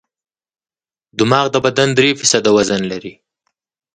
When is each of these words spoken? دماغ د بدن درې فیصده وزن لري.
دماغ 1.17 1.45
د 1.51 1.55
بدن 1.65 1.89
درې 1.97 2.09
فیصده 2.19 2.49
وزن 2.57 2.81
لري. 2.91 3.13